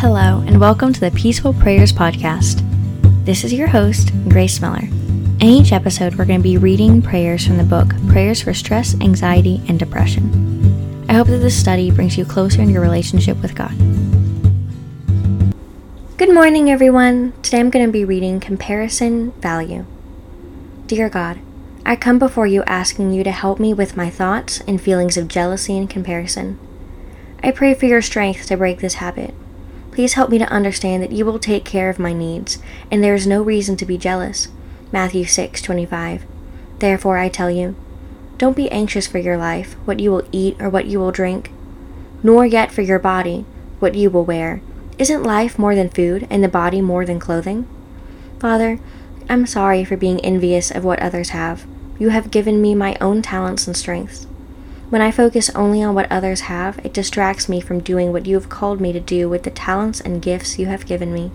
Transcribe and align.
Hello, 0.00 0.42
and 0.46 0.58
welcome 0.58 0.94
to 0.94 1.00
the 1.00 1.10
Peaceful 1.10 1.52
Prayers 1.52 1.92
Podcast. 1.92 2.64
This 3.26 3.44
is 3.44 3.52
your 3.52 3.68
host, 3.68 4.10
Grace 4.30 4.58
Miller. 4.58 4.84
In 4.84 5.42
each 5.42 5.72
episode, 5.72 6.14
we're 6.14 6.24
going 6.24 6.40
to 6.40 6.42
be 6.42 6.56
reading 6.56 7.02
prayers 7.02 7.46
from 7.46 7.58
the 7.58 7.64
book 7.64 7.92
Prayers 8.08 8.40
for 8.40 8.54
Stress, 8.54 8.98
Anxiety, 9.02 9.60
and 9.68 9.78
Depression. 9.78 11.04
I 11.06 11.12
hope 11.12 11.26
that 11.26 11.36
this 11.40 11.54
study 11.54 11.90
brings 11.90 12.16
you 12.16 12.24
closer 12.24 12.62
in 12.62 12.70
your 12.70 12.80
relationship 12.80 13.42
with 13.42 13.54
God. 13.54 13.76
Good 16.16 16.32
morning, 16.32 16.70
everyone. 16.70 17.34
Today 17.42 17.60
I'm 17.60 17.68
going 17.68 17.84
to 17.84 17.92
be 17.92 18.06
reading 18.06 18.40
Comparison 18.40 19.32
Value. 19.32 19.84
Dear 20.86 21.10
God, 21.10 21.40
I 21.84 21.94
come 21.94 22.18
before 22.18 22.46
you 22.46 22.62
asking 22.62 23.12
you 23.12 23.22
to 23.22 23.32
help 23.32 23.60
me 23.60 23.74
with 23.74 23.98
my 23.98 24.08
thoughts 24.08 24.62
and 24.62 24.80
feelings 24.80 25.18
of 25.18 25.28
jealousy 25.28 25.76
and 25.76 25.90
comparison. 25.90 26.58
I 27.42 27.50
pray 27.50 27.74
for 27.74 27.84
your 27.84 28.00
strength 28.00 28.46
to 28.46 28.56
break 28.56 28.78
this 28.80 28.94
habit. 28.94 29.34
Please 29.92 30.14
help 30.14 30.30
me 30.30 30.38
to 30.38 30.52
understand 30.52 31.02
that 31.02 31.12
you 31.12 31.24
will 31.24 31.38
take 31.38 31.64
care 31.64 31.90
of 31.90 31.98
my 31.98 32.12
needs, 32.12 32.58
and 32.90 33.02
there 33.02 33.14
is 33.14 33.26
no 33.26 33.42
reason 33.42 33.76
to 33.76 33.84
be 33.84 33.98
jealous. 33.98 34.48
Matthew 34.92 35.24
6:25. 35.24 36.22
Therefore 36.78 37.18
I 37.18 37.28
tell 37.28 37.50
you, 37.50 37.74
don't 38.38 38.56
be 38.56 38.70
anxious 38.70 39.06
for 39.06 39.18
your 39.18 39.36
life, 39.36 39.76
what 39.84 40.00
you 40.00 40.10
will 40.10 40.26
eat 40.32 40.56
or 40.60 40.70
what 40.70 40.86
you 40.86 40.98
will 40.98 41.12
drink, 41.12 41.50
nor 42.22 42.46
yet 42.46 42.72
for 42.72 42.82
your 42.82 42.98
body, 42.98 43.44
what 43.80 43.94
you 43.94 44.10
will 44.10 44.24
wear. 44.24 44.62
Isn't 44.98 45.22
life 45.22 45.58
more 45.58 45.74
than 45.74 45.88
food, 45.88 46.26
and 46.30 46.42
the 46.42 46.48
body 46.48 46.80
more 46.80 47.04
than 47.04 47.18
clothing? 47.18 47.66
Father, 48.38 48.78
I'm 49.28 49.46
sorry 49.46 49.84
for 49.84 49.96
being 49.96 50.20
envious 50.20 50.70
of 50.70 50.84
what 50.84 51.00
others 51.00 51.30
have. 51.30 51.66
You 51.98 52.08
have 52.08 52.30
given 52.30 52.62
me 52.62 52.74
my 52.74 52.96
own 53.00 53.22
talents 53.22 53.66
and 53.66 53.76
strengths. 53.76 54.26
When 54.90 55.00
I 55.00 55.12
focus 55.12 55.50
only 55.50 55.84
on 55.84 55.94
what 55.94 56.10
others 56.10 56.42
have, 56.42 56.84
it 56.84 56.92
distracts 56.92 57.48
me 57.48 57.60
from 57.60 57.78
doing 57.78 58.10
what 58.12 58.26
you 58.26 58.34
have 58.34 58.48
called 58.48 58.80
me 58.80 58.92
to 58.92 58.98
do 58.98 59.28
with 59.28 59.44
the 59.44 59.50
talents 59.50 60.00
and 60.00 60.20
gifts 60.20 60.58
you 60.58 60.66
have 60.66 60.84
given 60.84 61.14
me. 61.14 61.30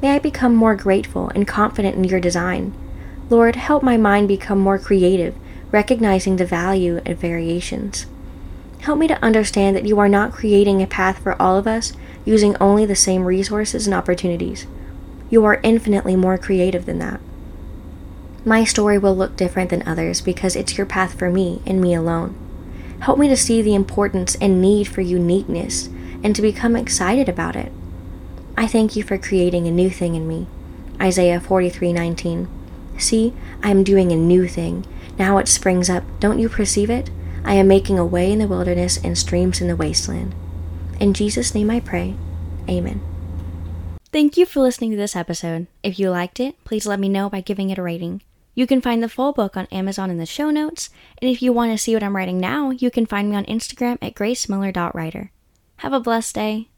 May 0.00 0.12
I 0.12 0.18
become 0.18 0.54
more 0.54 0.74
grateful 0.74 1.28
and 1.34 1.46
confident 1.46 1.94
in 1.94 2.04
your 2.04 2.20
design. 2.20 2.72
Lord, 3.28 3.56
help 3.56 3.82
my 3.82 3.98
mind 3.98 4.28
become 4.28 4.58
more 4.58 4.78
creative, 4.78 5.34
recognizing 5.70 6.36
the 6.36 6.46
value 6.46 7.02
of 7.04 7.18
variations. 7.18 8.06
Help 8.80 8.98
me 8.98 9.08
to 9.08 9.22
understand 9.22 9.76
that 9.76 9.84
you 9.84 9.98
are 9.98 10.08
not 10.08 10.32
creating 10.32 10.82
a 10.82 10.86
path 10.86 11.22
for 11.22 11.40
all 11.40 11.58
of 11.58 11.66
us 11.66 11.92
using 12.24 12.56
only 12.56 12.86
the 12.86 12.96
same 12.96 13.24
resources 13.26 13.86
and 13.86 13.92
opportunities. 13.92 14.66
You 15.28 15.44
are 15.44 15.60
infinitely 15.62 16.16
more 16.16 16.38
creative 16.38 16.86
than 16.86 16.98
that. 16.98 17.20
My 18.44 18.64
story 18.64 18.98
will 18.98 19.14
look 19.14 19.36
different 19.36 19.70
than 19.70 19.86
others 19.86 20.20
because 20.20 20.56
it's 20.56 20.76
your 20.76 20.86
path 20.86 21.16
for 21.16 21.30
me 21.30 21.62
and 21.64 21.80
me 21.80 21.94
alone. 21.94 22.34
Help 23.00 23.18
me 23.18 23.28
to 23.28 23.36
see 23.36 23.62
the 23.62 23.74
importance 23.74 24.34
and 24.40 24.60
need 24.60 24.88
for 24.88 25.00
uniqueness 25.00 25.88
and 26.24 26.34
to 26.34 26.42
become 26.42 26.74
excited 26.74 27.28
about 27.28 27.54
it. 27.54 27.70
I 28.56 28.66
thank 28.66 28.96
you 28.96 29.02
for 29.02 29.16
creating 29.16 29.66
a 29.66 29.70
new 29.70 29.90
thing 29.90 30.16
in 30.16 30.26
me. 30.26 30.46
Isaiah 31.00 31.40
43:19. 31.40 32.48
See, 32.98 33.32
I 33.62 33.70
am 33.70 33.84
doing 33.84 34.10
a 34.10 34.16
new 34.16 34.48
thing. 34.48 34.86
Now 35.18 35.38
it 35.38 35.48
springs 35.48 35.88
up. 35.88 36.02
Don't 36.18 36.38
you 36.38 36.48
perceive 36.48 36.90
it? 36.90 37.10
I 37.44 37.54
am 37.54 37.68
making 37.68 37.98
a 37.98 38.06
way 38.06 38.30
in 38.32 38.38
the 38.40 38.48
wilderness 38.48 38.98
and 39.02 39.16
streams 39.16 39.60
in 39.60 39.68
the 39.68 39.76
wasteland. 39.76 40.34
In 41.00 41.14
Jesus' 41.14 41.54
name 41.54 41.70
I 41.70 41.80
pray. 41.80 42.14
Amen. 42.68 43.00
Thank 44.12 44.36
you 44.36 44.46
for 44.46 44.60
listening 44.60 44.90
to 44.90 44.96
this 44.96 45.16
episode. 45.16 45.66
If 45.82 45.98
you 45.98 46.10
liked 46.10 46.38
it, 46.38 46.54
please 46.64 46.86
let 46.86 47.00
me 47.00 47.08
know 47.08 47.30
by 47.30 47.40
giving 47.40 47.70
it 47.70 47.78
a 47.78 47.82
rating. 47.82 48.20
You 48.54 48.66
can 48.66 48.80
find 48.82 49.02
the 49.02 49.08
full 49.08 49.32
book 49.32 49.56
on 49.56 49.66
Amazon 49.66 50.10
in 50.10 50.18
the 50.18 50.26
show 50.26 50.50
notes, 50.50 50.90
and 51.20 51.30
if 51.30 51.40
you 51.40 51.52
want 51.52 51.72
to 51.72 51.78
see 51.78 51.94
what 51.94 52.02
I'm 52.02 52.14
writing 52.14 52.38
now, 52.38 52.70
you 52.70 52.90
can 52.90 53.06
find 53.06 53.30
me 53.30 53.36
on 53.36 53.44
Instagram 53.46 53.98
at 54.02 54.14
gracemiller.writer. 54.14 55.32
Have 55.76 55.92
a 55.92 56.00
blessed 56.00 56.34
day. 56.34 56.68